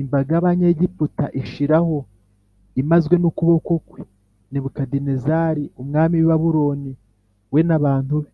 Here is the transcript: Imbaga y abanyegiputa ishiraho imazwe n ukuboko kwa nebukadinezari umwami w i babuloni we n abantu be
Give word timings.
Imbaga 0.00 0.30
y 0.34 0.38
abanyegiputa 0.40 1.24
ishiraho 1.40 1.96
imazwe 2.80 3.14
n 3.18 3.24
ukuboko 3.30 3.72
kwa 3.88 4.02
nebukadinezari 4.50 5.64
umwami 5.82 6.14
w 6.18 6.22
i 6.24 6.28
babuloni 6.30 6.92
we 7.52 7.60
n 7.68 7.72
abantu 7.80 8.16
be 8.22 8.30